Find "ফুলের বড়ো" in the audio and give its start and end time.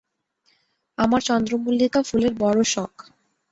2.03-2.63